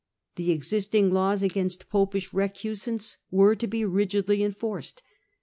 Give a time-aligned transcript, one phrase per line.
[0.35, 5.03] The existing laws against Popish recusants were to be rigidly enforced.